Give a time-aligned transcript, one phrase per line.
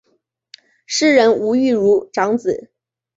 [0.87, 2.71] 诗人吴玉如长子。